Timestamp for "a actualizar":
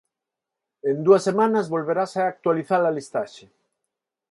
2.21-2.81